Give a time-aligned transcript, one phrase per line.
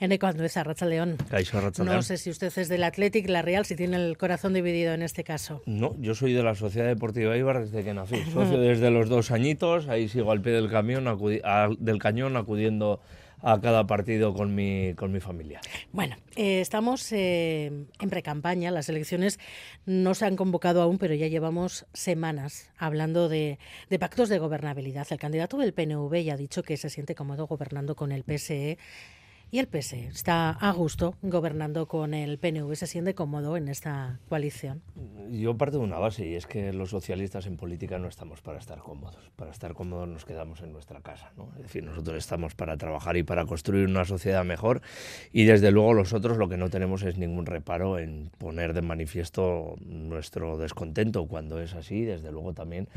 [0.00, 1.16] Enrico Andueza, Racha León.
[1.84, 5.02] No sé si usted es del Athletic, la Real, si tiene el corazón dividido en
[5.02, 5.60] este caso.
[5.66, 8.22] No, yo soy de la Sociedad Deportiva Ibar desde que nací.
[8.32, 11.04] Socio desde los dos añitos, ahí sigo al pie del, camión,
[11.80, 13.00] del cañón acudiendo
[13.40, 15.60] a cada partido con mi, con mi familia.
[15.92, 17.66] Bueno, eh, estamos eh,
[18.00, 19.38] en precampaña, las elecciones
[19.86, 23.58] no se han convocado aún, pero ya llevamos semanas hablando de,
[23.90, 25.06] de, pactos de gobernabilidad.
[25.10, 28.78] El candidato del PNV ya ha dicho que se siente cómodo gobernando con el PSE
[29.50, 34.18] y el PSE está a gusto gobernando con el PNV, se siente cómodo en esta
[34.28, 34.82] coalición.
[35.30, 38.58] Yo parto de una base y es que los socialistas en política no estamos para
[38.58, 39.30] estar cómodos.
[39.36, 41.32] Para estar cómodos nos quedamos en nuestra casa.
[41.36, 41.50] ¿no?
[41.56, 44.82] Es decir, nosotros estamos para trabajar y para construir una sociedad mejor
[45.32, 48.82] y desde luego los otros lo que no tenemos es ningún reparo en poner de
[48.82, 52.04] manifiesto nuestro descontento cuando es así.
[52.04, 52.88] Desde luego también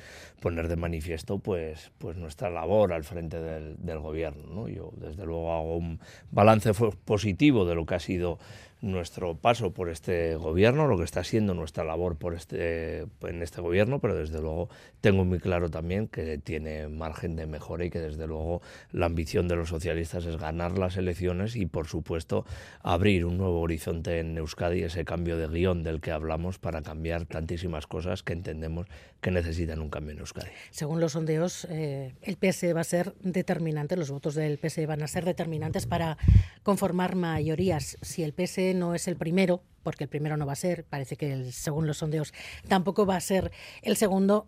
[0.42, 4.44] poner de manifiesto pues, pues nuestra labor al frente del, del gobierno.
[4.54, 4.68] ¿no?
[4.68, 6.00] Yo desde luego hago un
[6.42, 6.72] balance
[7.06, 8.40] positivo de lo que ha sido
[8.82, 13.62] nuestro paso por este gobierno, lo que está siendo nuestra labor por este, en este
[13.62, 14.70] gobierno, pero desde luego
[15.02, 19.48] tengo muy claro también que tiene margen de mejora y que desde luego la ambición
[19.48, 22.46] de los socialistas es ganar las elecciones y por supuesto
[22.82, 27.26] abrir un nuevo horizonte en Euskadi, ese cambio de guion del que hablamos para cambiar
[27.26, 28.88] tantísimas cosas que entendemos
[29.22, 30.50] que necesitan un cambio en Euskadi.
[30.72, 35.04] Según los sondeos, eh, el PSE va a ser determinante, los votos del PSE van
[35.04, 36.18] a ser determinantes para
[36.64, 37.98] conformar mayorías.
[38.02, 41.16] Si el PSE no es el primero, porque el primero no va a ser, parece
[41.16, 42.34] que según los sondeos
[42.68, 44.48] tampoco va a ser el segundo,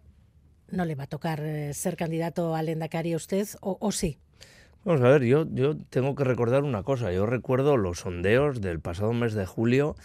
[0.69, 4.17] no le va a tocar eh, ser candidato al Endacari a usted, o, sí.
[4.85, 7.11] Vamos a ver, yo, yo tengo que recordar una cosa.
[7.13, 9.95] Yo recuerdo los sondeos del pasado mes de julio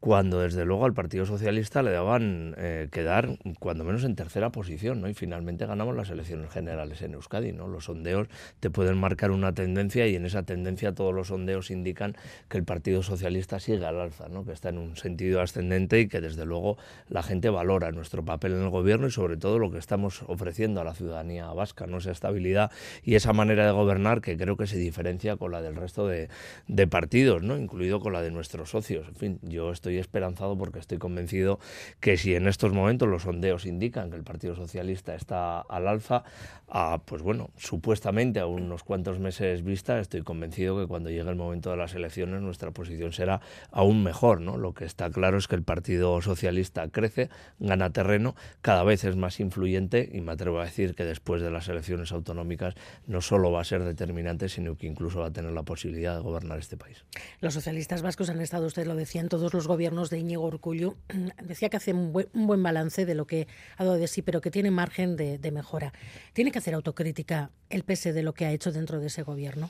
[0.00, 5.00] cuando desde luego al Partido Socialista le daban eh, quedar cuando menos en tercera posición,
[5.00, 5.08] ¿no?
[5.08, 7.66] Y finalmente ganamos las elecciones generales en Euskadi, ¿no?
[7.66, 8.28] Los sondeos
[8.60, 12.16] te pueden marcar una tendencia y en esa tendencia todos los sondeos indican
[12.48, 14.44] que el Partido Socialista sigue al alza, ¿no?
[14.44, 18.52] Que está en un sentido ascendente y que desde luego la gente valora nuestro papel
[18.52, 21.98] en el gobierno y sobre todo lo que estamos ofreciendo a la ciudadanía vasca, ¿no?
[21.98, 22.70] Esa estabilidad
[23.02, 26.28] y esa manera de gobernar que creo que se diferencia con la del resto de,
[26.68, 27.58] de partidos, ¿no?
[27.58, 29.08] Incluido con la de nuestros socios.
[29.08, 31.58] En fin, yo estoy estoy esperanzado porque estoy convencido
[31.98, 36.24] que si en estos momentos los sondeos indican que el Partido Socialista está al alza,
[36.68, 41.36] a, pues bueno, supuestamente a unos cuantos meses vista, estoy convencido que cuando llegue el
[41.36, 43.40] momento de las elecciones nuestra posición será
[43.70, 44.42] aún mejor.
[44.42, 44.58] ¿no?
[44.58, 49.16] Lo que está claro es que el Partido Socialista crece, gana terreno, cada vez es
[49.16, 52.74] más influyente y me atrevo a decir que después de las elecciones autonómicas
[53.06, 56.20] no solo va a ser determinante, sino que incluso va a tener la posibilidad de
[56.20, 57.06] gobernar este país.
[57.40, 60.44] Los socialistas vascos han estado, usted lo decía, en todos los gobiernos gobiernos de Íñigo
[60.44, 60.96] Urcullu,
[61.44, 63.46] decía que hace un buen, balance de lo que
[63.76, 65.92] ha dado de sí, pero que tiene margen de, mejora.
[66.32, 69.68] ¿Tiene que hacer autocrítica el PS de lo que ha hecho dentro de ese gobierno?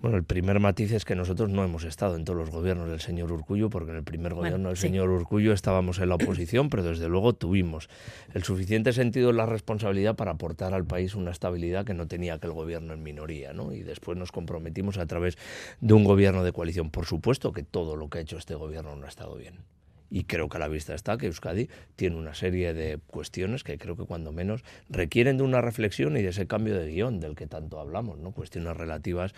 [0.00, 3.00] Bueno, el primer matiz es que nosotros no hemos estado en todos los gobiernos del
[3.00, 6.82] señor Urcullu, porque en el primer gobierno del señor Urcullu estábamos en la oposición, pero
[6.82, 7.88] desde luego tuvimos
[8.34, 12.34] el suficiente sentido de la responsabilidad para aportar al país una estabilidad que no tenía
[12.34, 13.72] aquel gobierno en minoría, ¿no?
[13.72, 15.36] Y después nos comprometimos a través
[15.80, 16.90] de un gobierno de coalición.
[16.90, 19.64] Por supuesto que todo lo que ha hecho este gobierno no ha estado bien.
[20.10, 23.78] Y creo que a la vista está que Euskadi tiene una serie de cuestiones que
[23.78, 27.36] creo que cuando menos requieren de una reflexión y de ese cambio de guion del
[27.36, 28.32] que tanto hablamos, ¿no?
[28.32, 29.34] Cuestiones relativas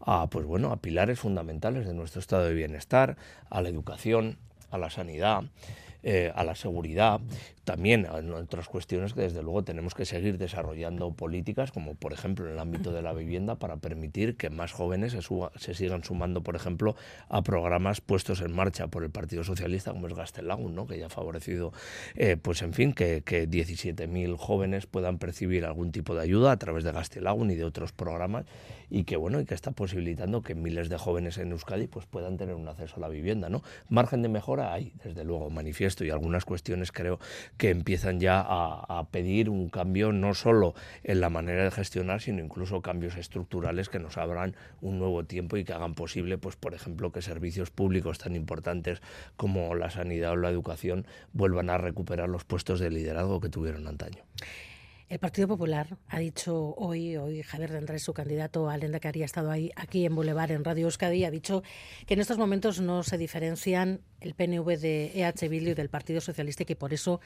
[0.00, 3.16] a, pues bueno, a pilares fundamentales de nuestro estado de bienestar,
[3.48, 4.38] a la educación,
[4.70, 5.44] a la sanidad.
[6.02, 7.20] Eh, a la seguridad,
[7.64, 12.46] también en otras cuestiones que desde luego tenemos que seguir desarrollando políticas, como por ejemplo
[12.46, 15.14] en el ámbito de la vivienda, para permitir que más jóvenes
[15.56, 16.96] se, sigan sumando, por ejemplo,
[17.28, 20.86] a programas puestos en marcha por el Partido Socialista, como es Gastelagun, ¿no?
[20.86, 21.72] que ya ha favorecido,
[22.16, 26.56] eh, pues en fin, que, que 17.000 jóvenes puedan percibir algún tipo de ayuda a
[26.56, 28.46] través de Gastelagun y de otros programas,
[28.90, 32.36] y que bueno, y que está posibilitando que miles de jóvenes en Euskadi pues puedan
[32.36, 33.62] tener un acceso a la vivienda, ¿no?
[33.88, 37.18] Margen de mejora hay, desde luego, manifiesto, y algunas cuestiones creo
[37.56, 42.42] que empiezan ya a, pedir un cambio no solo en la manera de gestionar, sino
[42.42, 46.74] incluso cambios estructurales que nos abran un nuevo tiempo y que hagan posible, pues por
[46.74, 49.02] ejemplo, que servicios públicos tan importantes
[49.36, 53.86] como la sanidad o la educación vuelvan a recuperar los puestos de liderazgo que tuvieron
[53.88, 54.22] antaño.
[55.10, 59.24] El Partido Popular ha dicho hoy, hoy Javier de Andrés, su candidato al Endacari, ha
[59.24, 61.64] estado ahí, aquí en Boulevard, en Radio Euskadi, ha dicho
[62.06, 66.20] que en estos momentos no se diferencian el PNV de EH Bildu y del Partido
[66.20, 67.20] Socialista y que por eso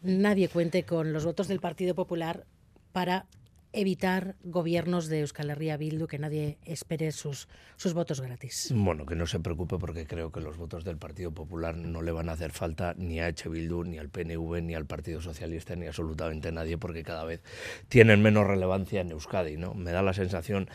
[0.00, 2.46] nadie cuente con los votos del Partido Popular
[2.92, 3.26] para
[3.72, 8.72] evitar gobiernos de Euskal Herria Bildu, que nadie espere sus, sus votos gratis.
[8.74, 12.12] Bueno, que no se preocupe porque creo que los votos del Partido Popular no le
[12.12, 13.48] van a hacer falta ni a H.
[13.48, 17.42] Bildu, ni al PNV, ni al Partido Socialista, ni absolutamente nadie, porque cada vez
[17.88, 19.56] tienen menos relevancia en Euskadi.
[19.56, 19.74] ¿no?
[19.74, 20.68] Me da la sensación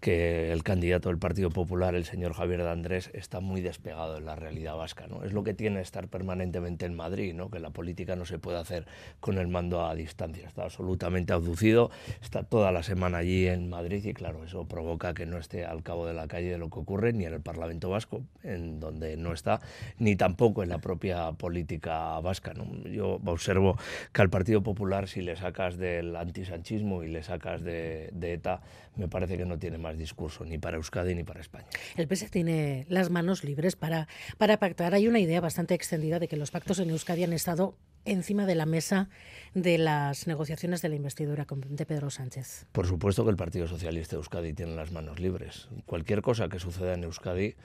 [0.00, 4.20] que el candidato del Partido Popular, el señor Javier de Andrés, está muy despegado de
[4.20, 5.06] la realidad vasca.
[5.06, 5.24] ¿no?
[5.24, 7.50] Es lo que tiene estar permanentemente en Madrid, ¿no?
[7.50, 8.86] que la política no se puede hacer
[9.20, 10.46] con el mando a distancia.
[10.46, 11.90] Está absolutamente abducido,
[12.20, 15.82] está toda la semana allí en Madrid y claro, eso provoca que no esté al
[15.82, 19.16] cabo de la calle de lo que ocurre ni en el Parlamento vasco, en donde
[19.16, 19.60] no está,
[19.98, 22.52] ni tampoco en la propia política vasca.
[22.54, 22.66] ¿no?
[22.88, 23.78] Yo observo
[24.12, 28.60] que al Partido Popular, si le sacas del antisanchismo y le sacas de, de ETA,
[28.96, 31.66] me parece que no tiene más discurso ni para Euskadi ni para España.
[31.96, 34.94] El PS tiene las manos libres para, para pactar.
[34.94, 38.54] Hay una idea bastante extendida de que los pactos en Euskadi han estado encima de
[38.54, 39.08] la mesa
[39.54, 42.66] de las negociaciones de la investidura de Pedro Sánchez.
[42.72, 45.68] Por supuesto que el Partido Socialista de Euskadi tiene las manos libres.
[45.84, 47.56] Cualquier cosa que suceda en Euskadi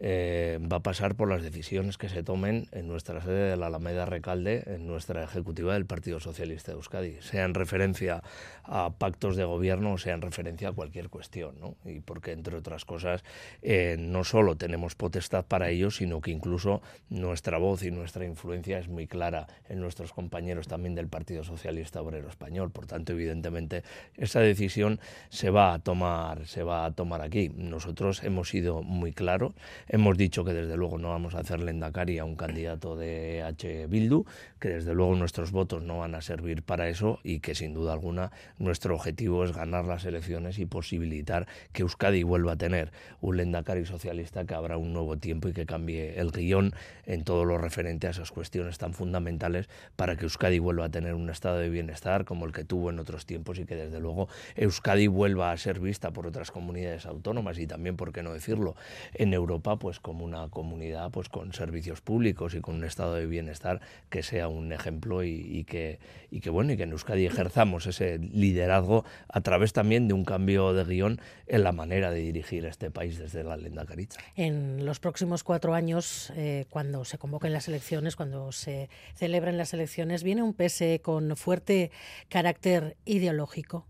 [0.00, 3.66] eh, va a pasar por las decisiones que se tomen en nuestra sede de la
[3.66, 8.22] Alameda Recalde, en nuestra ejecutiva del Partido Socialista de Euskadi, sea en referencia
[8.64, 11.54] a pactos de gobierno o sea en referencia a cualquier cuestión.
[11.60, 11.76] ¿no?
[11.84, 13.24] Y porque, entre otras cosas,
[13.62, 18.78] eh, no solo tenemos potestad para ello, sino que incluso nuestra voz y nuestra influencia
[18.78, 22.70] es muy clara en nuestros compañeros también del Partido Socialista Obrero Español.
[22.70, 23.82] Por tanto, evidentemente,
[24.16, 27.50] esa decisión se va a tomar, se va a tomar aquí.
[27.54, 29.52] Nosotros hemos sido muy claros
[29.88, 33.86] Hemos dicho que desde luego no vamos a hacer lendakari a un candidato de H.
[33.86, 34.24] Bildu,
[34.58, 37.92] que desde luego nuestros votos no van a servir para eso y que sin duda
[37.92, 43.36] alguna nuestro objetivo es ganar las elecciones y posibilitar que Euskadi vuelva a tener un
[43.36, 46.72] lendakari socialista que habrá un nuevo tiempo y que cambie el guion
[47.04, 51.14] en todo lo referente a esas cuestiones tan fundamentales para que Euskadi vuelva a tener
[51.14, 54.28] un estado de bienestar como el que tuvo en otros tiempos y que desde luego
[54.56, 58.76] Euskadi vuelva a ser vista por otras comunidades autónomas y también, por qué no decirlo,
[59.12, 63.26] en Europa pues como una comunidad pues con servicios públicos y con un estado de
[63.26, 63.80] bienestar
[64.10, 65.98] que sea un ejemplo y, que
[66.30, 70.24] y que bueno y que en Euskadi ejerzamos ese liderazgo a través también de un
[70.24, 74.18] cambio de guion en la manera de dirigir este país desde la lenda caricha.
[74.36, 79.74] En los próximos cuatro años, eh, cuando se convoquen las elecciones, cuando se celebren las
[79.74, 81.90] elecciones, viene un PSE con fuerte
[82.28, 83.86] carácter ideológico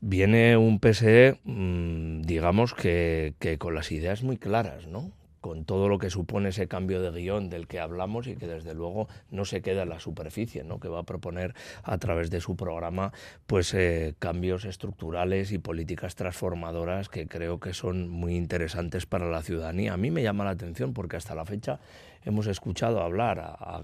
[0.00, 5.12] viene un PSE, mm, digamos, que, con las ideas muy claras, ¿no?
[5.40, 8.72] con todo lo que supone ese cambio de guion del que hablamos y que desde
[8.74, 10.80] luego no se queda en la superficie, ¿no?
[10.80, 13.12] que va a proponer a través de su programa
[13.46, 19.42] pues eh, cambios estructurales y políticas transformadoras que creo que son muy interesantes para la
[19.42, 19.92] ciudadanía.
[19.92, 21.78] A mí me llama la atención porque hasta la fecha
[22.24, 23.82] hemos escuchado hablar a,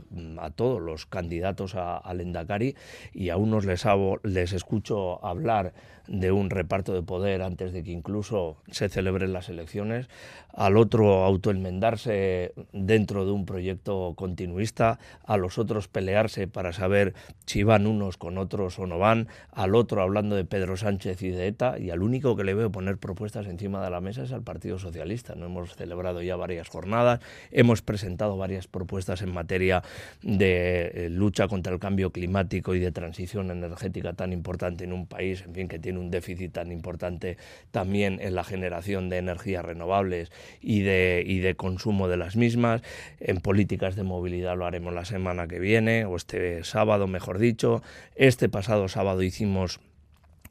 [0.56, 2.75] todos los candidatos al Endacari
[3.12, 3.84] y a unos les,
[4.25, 5.72] les escucho hablar
[6.10, 10.08] de un reparto de poder antes de que incluso se celebren las elecciones,
[10.52, 17.14] al otro autoenmendarse dentro de un proyecto continuista, a los otros pelearse para saber
[17.46, 21.31] si van unos con otros o no van, al otro hablando de Pedro Sánchez y
[21.31, 24.32] de ETA, y al único que le veo poner propuestas encima de la mesa es
[24.32, 25.37] al Partido Socialista.
[25.37, 27.20] No hemos celebrado ya varias jornadas,
[27.52, 29.82] hemos presentado varias propuestas en materia
[30.23, 35.06] de eh, lucha contra el cambio climático y de transición energética tan importante en un
[35.06, 37.37] país, en fin, que tiene un déficit tan importante
[37.71, 40.31] también en la generación de energías renovables
[40.61, 42.82] y de, y de consumo de las mismas.
[43.21, 47.83] En políticas de movilidad lo haremos la semana que viene, o este sábado, mejor dicho.
[48.15, 49.81] Este pasado sábado hicimos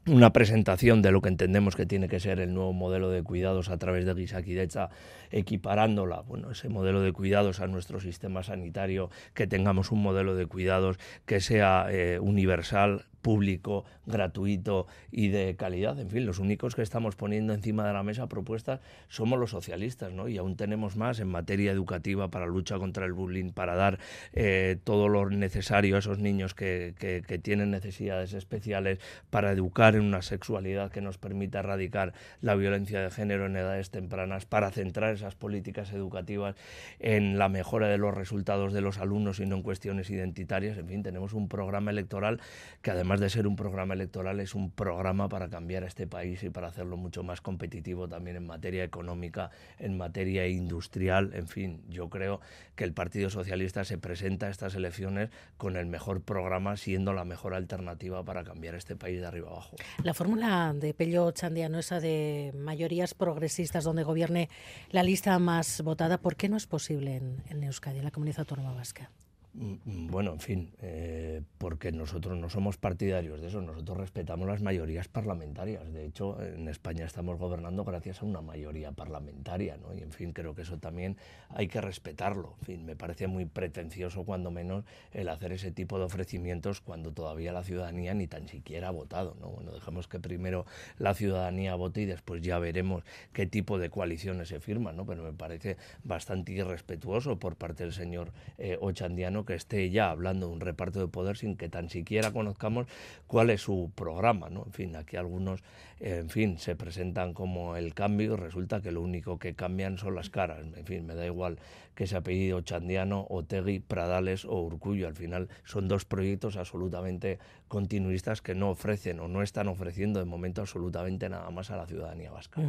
[0.06, 3.68] una presentación de lo que entendemos que tiene que ser el nuevo modelo de cuidados
[3.68, 4.88] a través de Gisakidecha,
[5.30, 10.46] equiparándola, bueno, ese modelo de cuidados a nuestro sistema sanitario, que tengamos un modelo de
[10.46, 15.98] cuidados que sea eh, universal, público, gratuito y de calidad.
[15.98, 20.12] En fin, los únicos que estamos poniendo encima de la mesa propuestas somos los socialistas,
[20.12, 20.28] ¿no?
[20.28, 23.98] Y aún tenemos más en materia educativa para lucha contra el bullying, para dar
[24.32, 28.98] eh, todo lo necesario a esos niños que, que, tienen necesidades especiales,
[29.30, 33.90] para educar en una sexualidad que nos permita erradicar la violencia de género en edades
[33.90, 36.54] tempranas, para centrar esas políticas educativas
[36.98, 40.76] en la mejora de los resultados de los alumnos y no en cuestiones identitarias.
[40.78, 42.40] En fin, tenemos un programa electoral
[42.82, 46.06] que además además de ser un programa electoral, es un programa para cambiar a este
[46.06, 49.50] país y para hacerlo mucho más competitivo también en materia económica,
[49.80, 51.32] en materia industrial.
[51.34, 52.40] En fin, yo creo
[52.76, 57.24] que el Partido Socialista se presenta a estas elecciones con el mejor programa, siendo la
[57.24, 59.74] mejor alternativa para cambiar este país de arriba abajo.
[60.04, 64.48] La fórmula de Pello Chandiano, esa de mayorías progresistas donde gobierne
[64.90, 68.38] la lista más votada, ¿por qué no es posible en, en Euskadi, en la comunidad
[68.38, 69.10] autónoma vasca?
[69.52, 74.46] Mm, mm, bueno, en fin, eh, porque nosotros no somos partidarios de eso, nosotros respetamos
[74.46, 75.92] las mayorías parlamentarias.
[75.92, 79.92] De hecho, en España estamos gobernando gracias a una mayoría parlamentaria, ¿no?
[79.92, 81.16] Y en fin, creo que eso también
[81.48, 82.54] hay que respetarlo.
[82.60, 87.12] En fin, me parece muy pretencioso, cuando menos, el hacer ese tipo de ofrecimientos cuando
[87.12, 89.48] todavía la ciudadanía ni tan siquiera ha votado, ¿no?
[89.48, 90.64] Bueno, dejemos que primero
[90.96, 93.02] la ciudadanía vote y después ya veremos
[93.32, 95.06] qué tipo de coaliciones se firman, ¿no?
[95.06, 100.48] Pero me parece bastante irrespetuoso por parte del señor eh, Ochandiano que esté ya hablando
[100.48, 102.86] de un reparto de poder sin que tan siquiera conozcamos
[103.26, 104.48] cuál es su programa.
[104.50, 104.64] ¿no?
[104.66, 105.62] En fin, aquí algunos
[106.00, 110.30] en fin, se presentan como el cambio, resulta que lo único que cambian son las
[110.30, 110.64] caras.
[110.74, 111.58] En fin, me da igual
[111.94, 115.06] que se apellido Chandiano, Otegui, Pradales o Urcullo.
[115.06, 120.24] Al final son dos proyectos absolutamente continuistas que no ofrecen o no están ofreciendo de
[120.24, 122.62] momento absolutamente nada más a la ciudadanía vasca.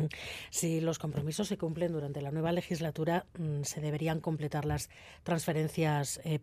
[0.50, 4.90] Si los compromisos se cumplen durante la nueva legislatura, mm, se deberían completar las
[5.24, 6.38] transferencias eh,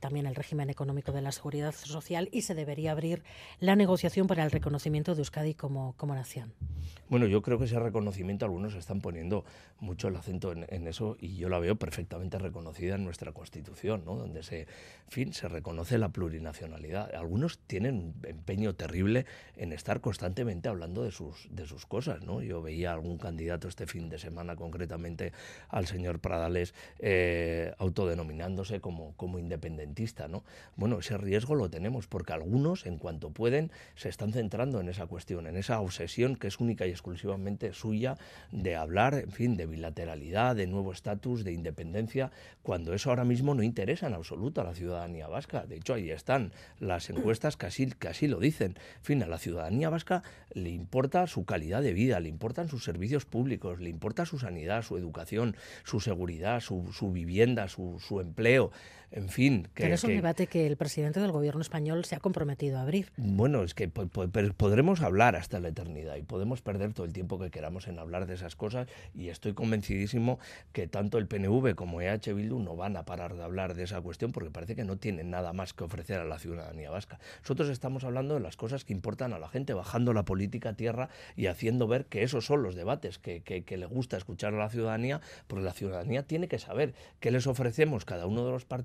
[0.00, 3.22] también el régimen económico de la seguridad social y se debería abrir
[3.60, 6.52] la negociación para el reconocimiento de Euskadi como como, nación.
[7.08, 9.44] Bueno, yo creo que ese reconocimiento algunos están poniendo
[9.80, 14.16] mucho el acento en, eso y yo la veo perfectamente reconocida en nuestra Constitución, ¿no?
[14.16, 14.66] donde se,
[15.08, 17.14] fin, se reconoce la plurinacionalidad.
[17.14, 22.22] Algunos tienen un empeño terrible en estar constantemente hablando de sus, de sus cosas.
[22.24, 22.42] ¿no?
[22.42, 25.32] Yo veía algún candidato este fin de semana, concretamente
[25.68, 30.28] al señor Pradales, eh, autodenominándose como, como independentista.
[30.28, 30.44] ¿no?
[30.76, 35.06] Bueno, ese riesgo lo tenemos porque algunos, en cuanto pueden, se están centrando en esa
[35.06, 38.16] cuestión, en esa obsesión que es única y exclusivamente suya
[38.52, 42.30] de hablar, en fin, de bilateralidad, de nuevo estatus, de independencia,
[42.62, 45.66] cuando eso ahora mismo no interesa en absoluto a la ciudadanía vasca.
[45.66, 47.66] De hecho, ahí están las encuestas que
[48.08, 48.76] así, lo dicen.
[48.96, 52.84] En fin, a la ciudadanía vasca le importa su calidad de vida, le importan sus
[52.84, 58.70] servicios públicos, le importa su sanidad, su educación, su seguridad, su, vivienda, su empleo
[59.14, 59.68] en fin.
[59.74, 62.82] Que, Pero es un debate que el presidente del gobierno español se ha comprometido a
[62.82, 63.12] abrir.
[63.16, 67.50] Bueno, es que podremos hablar hasta la eternidad y podemos perder todo el tiempo que
[67.50, 70.38] queramos en hablar de esas cosas y estoy convencidísimo
[70.72, 74.00] que tanto el PNV como EH Bildu no van a parar de hablar de esa
[74.00, 77.18] cuestión porque parece que no tienen nada más que ofrecer a la ciudadanía vasca.
[77.42, 80.74] Nosotros estamos hablando de las cosas que importan a la gente, bajando la política a
[80.74, 84.58] tierra y haciendo ver que esos son los debates que, que le gusta escuchar a
[84.58, 88.64] la ciudadanía, porque la ciudadanía tiene que saber qué les ofrecemos cada uno de los
[88.64, 88.83] partidos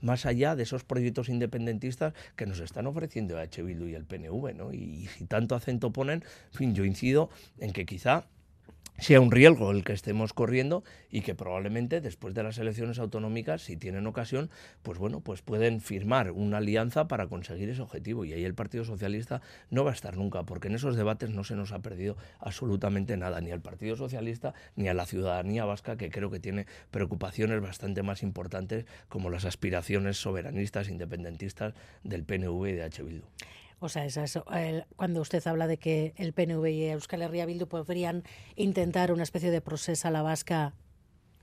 [0.00, 3.62] más allá de esos proyectos independentistas que nos están ofreciendo H.
[3.62, 4.54] Bildu y el PNV.
[4.54, 4.72] ¿no?
[4.72, 8.26] Y, si tanto acento ponen, en fin, yo incido en que quizá
[8.98, 13.62] sea un riesgo el que estemos corriendo y que probablemente después de las elecciones autonómicas,
[13.62, 14.50] si tienen ocasión,
[14.82, 18.24] pues bueno, pues pueden firmar una alianza para conseguir ese objetivo.
[18.24, 21.44] Y ahí el Partido Socialista no va a estar nunca, porque en esos debates no
[21.44, 25.96] se nos ha perdido absolutamente nada, ni al Partido Socialista ni a la ciudadanía vasca,
[25.96, 32.68] que creo que tiene preocupaciones bastante más importantes como las aspiraciones soberanistas, independentistas del PNV
[32.68, 33.02] y de H.
[33.02, 33.24] Bildu.
[33.82, 34.38] O sea, es
[34.96, 38.22] cuando usted habla de que el PNV y Euskal Herria Bildu podrían
[38.54, 40.74] intentar una especie de proceso a la vasca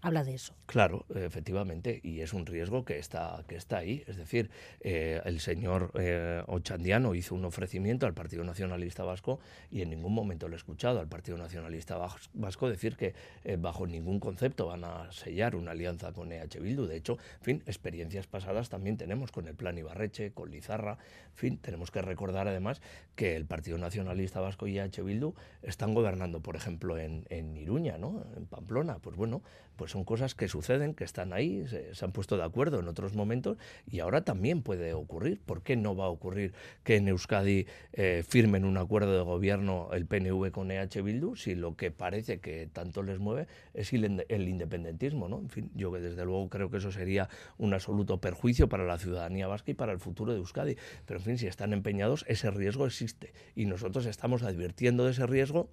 [0.01, 0.53] habla de eso.
[0.65, 4.03] Claro, efectivamente, y es un riesgo que está, que está ahí.
[4.07, 4.49] Es decir,
[4.81, 9.39] eh, el señor eh, Ochandiano hizo un ofrecimiento al Partido Nacionalista Vasco
[9.71, 11.97] y en ningún momento lo he escuchado al Partido Nacionalista
[12.33, 13.13] Vasco decir que
[13.43, 16.85] eh, bajo ningún concepto van a sellar una alianza con EH Bildu.
[16.85, 20.97] De hecho, fin, experiencias pasadas también tenemos con el Plan Ibarreche, con Lizarra.
[21.33, 22.81] Fin, tenemos que recordar además
[23.15, 27.97] que el Partido Nacionalista Vasco y EH Bildu están gobernando, por ejemplo, en, en Iruña,
[27.97, 28.25] ¿no?
[28.37, 28.99] en Pamplona.
[28.99, 29.41] Pues bueno,
[29.75, 33.15] pues son cosas que suceden, que están ahí, se, han puesto de acuerdo en otros
[33.15, 33.57] momentos
[33.89, 35.41] y ahora también puede ocurrir.
[35.41, 36.53] ¿Por qué no va a ocurrir
[36.83, 41.55] que en Euskadi eh, firmen un acuerdo de gobierno el PNV con EH Bildu si
[41.55, 45.27] lo que parece que tanto les mueve es el, independentismo?
[45.27, 45.39] ¿no?
[45.39, 47.27] En fin, yo que desde luego creo que eso sería
[47.57, 50.77] un absoluto perjuicio para la ciudadanía vasca y para el futuro de Euskadi.
[51.05, 55.25] Pero en fin, si están empeñados, ese riesgo existe y nosotros estamos advirtiendo de ese
[55.25, 55.69] riesgo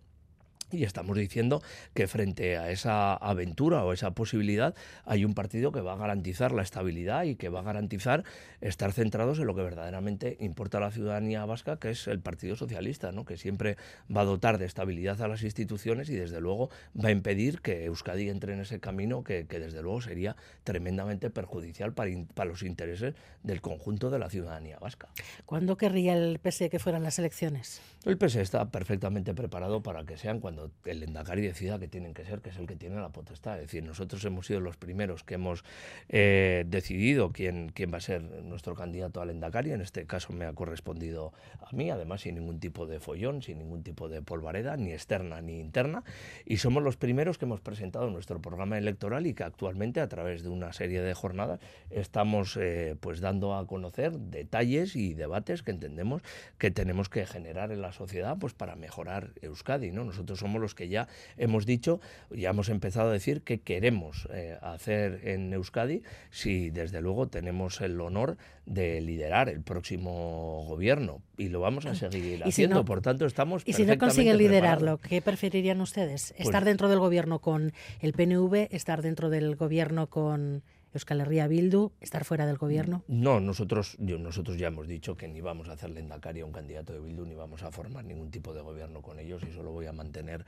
[0.72, 1.62] y estamos diciendo
[1.94, 6.52] que frente a esa aventura o esa posibilidad hay un partido que va a garantizar
[6.52, 8.24] la estabilidad y que va a garantizar
[8.60, 12.56] estar centrados en lo que verdaderamente importa a la ciudadanía vasca, que es el Partido
[12.56, 13.24] Socialista, ¿no?
[13.24, 13.76] que siempre
[14.14, 17.84] va a dotar de estabilidad a las instituciones y desde luego va a impedir que
[17.84, 23.14] Euskadi entre en ese camino que, desde luego sería tremendamente perjudicial para, para, los intereses
[23.42, 25.08] del conjunto de la ciudadanía vasca.
[25.44, 27.80] ¿Cuándo querría el PSE que fueran las elecciones?
[28.04, 32.14] El PSE está perfectamente preparado para que sean cuando cuando el Endacari decida que tienen
[32.14, 33.56] que ser, que es el que tiene la potestad.
[33.56, 35.64] Es decir, nosotros hemos sido los primeros que hemos
[36.08, 39.72] eh, decidido quién, quién va a ser nuestro candidato al Endacari.
[39.72, 43.58] En este caso me ha correspondido a mí, además sin ningún tipo de follón, sin
[43.58, 46.04] ningún tipo de polvareda, ni externa ni interna.
[46.46, 50.42] Y somos los primeros que hemos presentado nuestro programa electoral y que actualmente a través
[50.42, 51.60] de una serie de jornadas
[51.90, 56.22] estamos eh, pues dando a conocer detalles y debates que entendemos
[56.56, 59.90] que tenemos que generar en la sociedad pues para mejorar Euskadi.
[59.90, 60.04] ¿no?
[60.04, 62.00] Nosotros somos los que ya hemos dicho,
[62.30, 67.80] ya hemos empezado a decir que queremos eh, hacer en Euskadi si desde luego tenemos
[67.80, 72.84] el honor de liderar el próximo gobierno y lo vamos a seguir haciendo.
[72.84, 73.62] Por tanto, estamos.
[73.64, 76.34] Y si no consiguen liderarlo, ¿qué preferirían ustedes?
[76.36, 78.68] Pues ¿Estar dentro del gobierno con el PNV?
[78.70, 80.62] ¿Estar dentro del gobierno con
[80.94, 83.04] Euskal Herria Bildu, estar fuera del gobierno?
[83.08, 86.92] No, nosotros, nosotros ya hemos dicho que ni vamos a hacerle endacaria a un candidato
[86.92, 89.86] de Bildu, ni vamos a formar ningún tipo de gobierno con ellos y solo voy
[89.86, 90.44] a mantener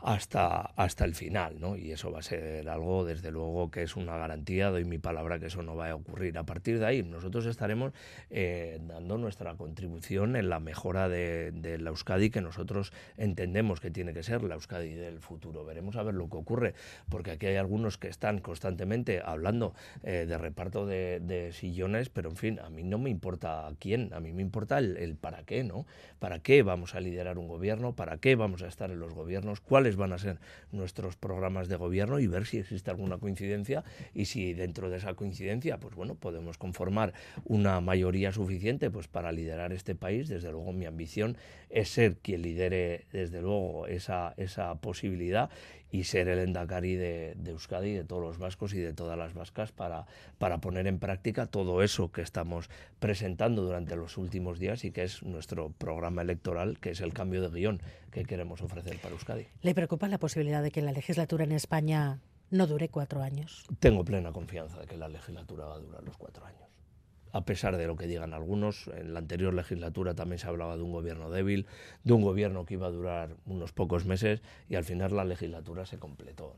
[0.00, 1.76] hasta, hasta el final, ¿no?
[1.76, 5.38] Y eso va a ser algo, desde luego, que es una garantía, doy mi palabra
[5.40, 6.38] que eso no va a ocurrir.
[6.38, 7.92] A partir de ahí, nosotros estaremos
[8.30, 14.14] eh, dando nuestra contribución en la mejora de, la Euskadi que nosotros entendemos que tiene
[14.14, 15.64] que ser la Euskadi del futuro.
[15.64, 16.74] Veremos a ver lo que ocurre,
[17.08, 19.74] porque aquí hay algunos que están constantemente hablando
[20.04, 24.20] eh, de reparto de, sillones, pero en fin, a mí no me importa quién, a
[24.20, 25.86] mí me importa el, el para qué, ¿no?
[26.18, 27.94] ¿Para qué vamos a liderar un gobierno?
[27.94, 29.60] ¿Para qué vamos a estar en los gobiernos?
[29.60, 30.38] ¿Cuál van a ser
[30.72, 35.14] nuestros programas de gobierno y ver si existe alguna coincidencia y si dentro de esa
[35.14, 37.12] coincidencia, pues bueno, podemos conformar
[37.44, 40.28] una mayoría suficiente pues para liderar este país.
[40.28, 41.36] Desde luego mi ambición
[41.70, 45.50] es ser quien lidere desde luego esa, esa posibilidad
[45.90, 49.34] y ser el endacari de, de, Euskadi, de todos los vascos y de todas las
[49.34, 50.06] vascas para,
[50.38, 52.68] para poner en práctica todo eso que estamos
[52.98, 57.42] presentando durante los últimos días y que es nuestro programa electoral, que es el cambio
[57.42, 57.80] de guion
[58.10, 59.46] que queremos ofrecer para Euskadi.
[59.62, 63.64] ¿Le preocupa la posibilidad de que la legislatura en España no dure cuatro años?
[63.80, 66.67] Tengo plena confianza de que la legislatura va a durar los cuatro años
[67.32, 68.88] a pesar de lo que digan algunos.
[68.88, 71.66] En la anterior legislatura también se hablaba de un gobierno débil,
[72.04, 75.86] de un gobierno que iba a durar unos pocos meses y al final la legislatura
[75.86, 76.54] se completó.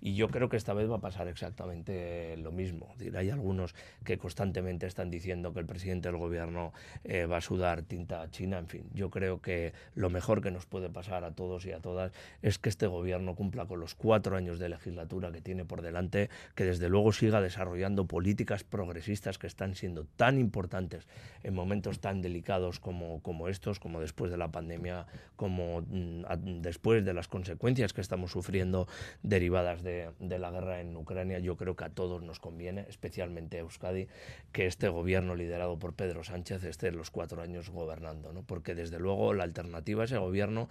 [0.00, 2.94] Y yo creo que esta vez va a pasar exactamente lo mismo.
[3.16, 6.72] hay algunos que constantemente están diciendo que el presidente del gobierno
[7.04, 8.58] eh, va a sudar tinta a China.
[8.58, 11.80] En fin, yo creo que lo mejor que nos puede pasar a todos y a
[11.80, 12.12] todas
[12.42, 16.30] es que este gobierno cumpla con los cuatro años de legislatura que tiene por delante,
[16.54, 21.06] que desde luego siga desarrollando políticas progresistas que están siendo tan importantes
[21.42, 27.04] en momentos tan delicados como, como estos, como después de la pandemia, como mm, después
[27.04, 28.88] de las consecuencias que estamos sufriendo
[29.22, 33.58] derivadas de, de, la guerra en Ucrania, yo creo que a todos nos conviene, especialmente
[33.58, 34.08] a Euskadi,
[34.52, 38.42] que este gobierno liderado por Pedro Sánchez esté los cuatro años gobernando, ¿no?
[38.42, 40.68] porque desde luego la alternativa a ese gobierno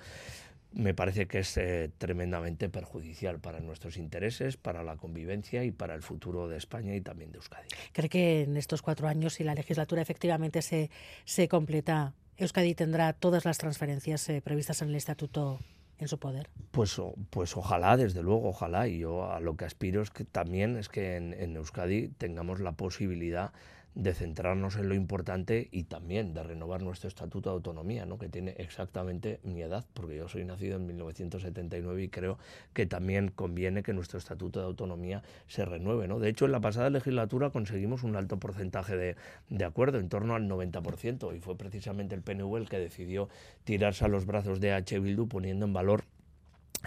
[0.74, 5.96] me parece que es eh, tremendamente perjudicial para nuestros intereses, para la convivencia y para
[5.96, 7.68] el futuro de España y también de Euskadi.
[7.92, 10.90] ¿Cree que en estos cuatro años, si la legislatura efectivamente se,
[11.26, 15.60] se completa, Euskadi tendrá todas las transferencias eh, previstas en el estatuto
[16.00, 16.50] en su poder?
[16.72, 18.88] Pues, pues ojalá, desde luego, ojalá.
[18.88, 22.60] Y yo a lo que aspiro es que también es que en, en Euskadi tengamos
[22.60, 23.52] la posibilidad
[23.96, 28.18] de centrarnos en lo importante y también de renovar nuestro estatuto de autonomía, ¿no?
[28.18, 32.38] que tiene exactamente mi edad, porque yo soy nacido en 1979 y creo
[32.74, 36.08] que también conviene que nuestro estatuto de autonomía se renueve.
[36.08, 36.20] ¿no?
[36.20, 39.16] De hecho, en la pasada legislatura conseguimos un alto porcentaje de,
[39.50, 43.30] de acuerdo, en torno al 90%, y fue precisamente el PNV el que decidió
[43.64, 45.00] tirarse a los brazos de H.
[45.00, 46.04] Bildu poniendo en valor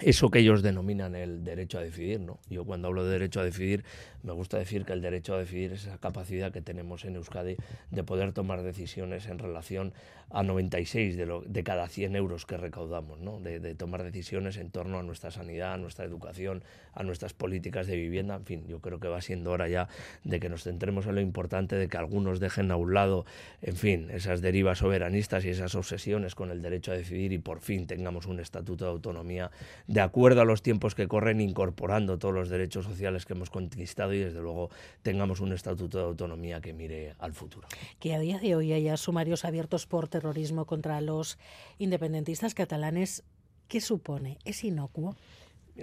[0.01, 2.39] eso que ellos denominan el derecho a decidir, ¿no?
[2.49, 3.83] Yo cuando hablo de derecho a decidir,
[4.23, 7.57] me gusta decir que el derecho a decidir es esa capacidad que tenemos en Euskadi
[7.91, 9.93] de poder tomar decisiones en relación
[10.29, 13.39] a 96 de, lo, de cada 100 euros que recaudamos, ¿no?
[13.39, 17.87] De, de, tomar decisiones en torno a nuestra sanidad, a nuestra educación, a nuestras políticas
[17.87, 19.87] de vivienda, en fin, yo creo que va siendo hora ya
[20.23, 23.25] de que nos centremos en lo importante, de que algunos dejen a un lado,
[23.61, 27.61] en fin, esas derivas soberanistas y esas obsesiones con el derecho a decidir y por
[27.61, 29.51] fin tengamos un estatuto de autonomía
[29.87, 34.13] de acuerdo a los tiempos que corren, incorporando todos los derechos sociales que hemos conquistado
[34.13, 34.69] y desde luego
[35.01, 37.67] tengamos un estatuto de autonomía que mire al futuro.
[37.99, 41.37] Que a día de hoy haya sumarios abiertos por terrorismo contra los
[41.77, 43.23] independentistas catalanes,
[43.67, 44.37] ¿qué supone?
[44.43, 45.15] ¿Es inocuo?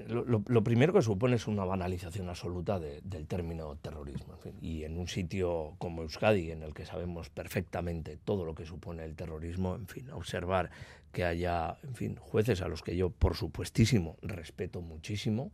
[0.08, 4.34] Lo, primero que supone es una banalización absoluta del término terrorismo.
[4.60, 9.04] y en un sitio como Euskadi, en el que sabemos perfectamente todo lo que supone
[9.04, 10.70] el terrorismo, en fin, observar
[11.14, 15.53] que haya, en fin, jueces a los que yo, por supuestísimo, respeto muchísimo,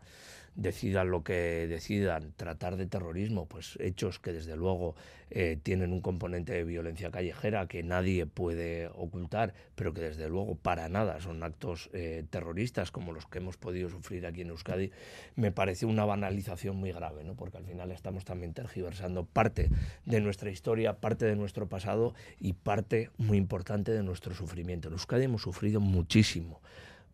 [0.55, 4.95] decidan lo que decidan, tratar de terrorismo, pues hechos que desde luego
[5.31, 10.57] eh, tienen un componente de violencia callejera que nadie puede ocultar, pero que desde luego
[10.57, 14.91] para nada son actos eh, terroristas como los que hemos podido sufrir aquí en Euskadi,
[15.37, 17.37] me parece una banalización muy grave, ¿no?
[17.37, 19.71] porque al final estamos también tergiversando parte
[20.05, 24.89] de nuestra historia, parte de nuestro pasado y parte muy importante de nuestro sufrimiento.
[24.89, 26.61] En Euskadi hemos sufrido muchísimo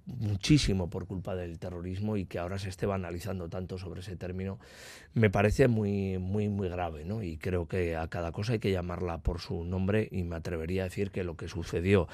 [0.06, 4.58] muchísimo por culpa del terrorismo y que ahora se esté banalizando tanto sobre ese término
[5.14, 7.22] me parece muy muy muy grave ¿no?
[7.22, 10.82] y creo que a cada cosa hay que llamarla por su nombre y me atrevería
[10.82, 12.06] a decir que lo que sucedió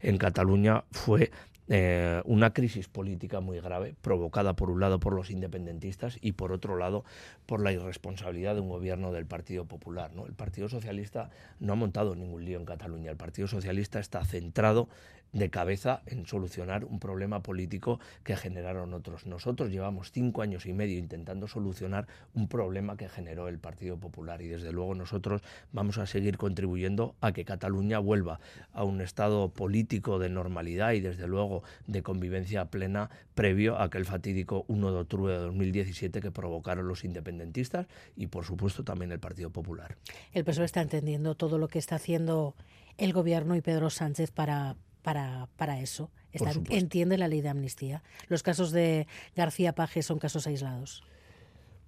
[0.00, 1.32] en Cataluña fue
[1.72, 6.50] eh, una crisis política muy grave, provocada por un lado por los independentistas y por
[6.50, 7.04] otro lado
[7.46, 10.10] por la irresponsabilidad de un gobierno del Partido Popular.
[10.26, 13.12] El Partido Socialista no ha montado ningún lío en Cataluña.
[13.12, 14.88] El Partido Socialista está centrado
[15.32, 19.26] de cabeza en solucionar un problema político que generaron otros.
[19.26, 24.42] Nosotros llevamos cinco años y medio intentando solucionar un problema que generó el Partido Popular
[24.42, 28.40] y desde luego nosotros vamos a seguir contribuyendo a que Cataluña vuelva
[28.72, 34.04] a un estado político de normalidad y desde luego de convivencia plena previo a aquel
[34.04, 39.20] fatídico 1 de octubre de 2017 que provocaron los independentistas y por supuesto también el
[39.20, 39.96] Partido Popular.
[40.32, 42.54] El PSOE está entendiendo todo lo que está haciendo
[42.98, 46.10] el gobierno y Pedro Sánchez para para, para eso.
[46.32, 48.02] entiende la ley de amnistía.
[48.28, 51.02] Los casos de García Paje son casos aislados.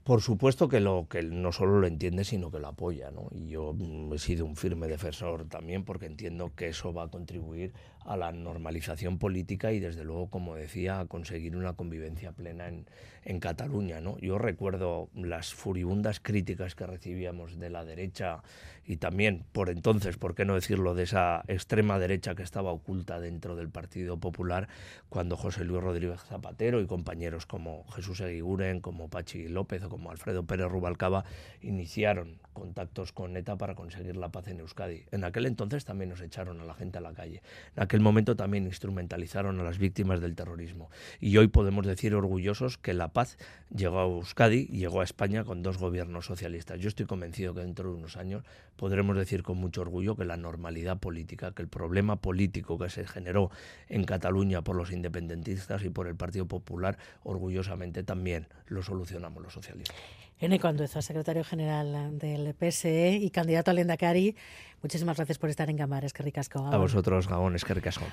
[0.05, 3.29] Por supuesto que lo que no solo lo entiende, sino que lo apoya, ¿no?
[3.31, 7.09] Y yo mm, he sido un firme defensor también porque entiendo que eso va a
[7.09, 7.73] contribuir
[8.05, 12.87] a la normalización política y desde luego, como decía, a conseguir una convivencia plena en,
[13.25, 14.19] en Cataluña, ¿no?
[14.19, 18.43] Yo recuerdo las furibundas críticas que recibíamos de la derecha
[18.85, 23.21] y también por entonces, por qué no decirlo, de esa extrema derecha que estaba oculta
[23.21, 24.69] dentro del Partido Popular
[25.09, 30.45] cuando José Luis Rodríguez Zapatero y compañeros como Jesús Eguiguren, como Pachi López como Alfredo
[30.45, 31.25] Pérez Rubalcaba
[31.61, 35.05] iniciaron contactos con ETA para conseguir la paz en Euskadi.
[35.11, 37.43] En aquel entonces también nos echaron a la gente a la calle.
[37.93, 40.89] Aquel momento también instrumentalizaron a las víctimas del terrorismo.
[41.21, 43.37] Y hoy podemos decir orgullosos que la paz
[43.69, 46.81] llegó a Euskadi llegó a España con dos gobiernos socialistas.
[46.81, 48.45] Yo estoy convencido que dentro de unos años
[48.77, 53.07] podremos decir con mucho orgullo que la normalidad política, que el problema político que se
[53.07, 53.51] generó
[53.91, 59.53] en Cataluña por los independentistas y por el Partido Popular, orgullosamente también lo solucionamos los
[59.53, 59.95] socialistas.
[60.43, 64.35] Eneco Andueza, secretario general del PSE y candidato al Endacari,
[64.83, 66.67] muchísimas gracias por estar en Gamar, es que ricasco.
[66.67, 68.05] A vosotros, Gabón, es que ricasco.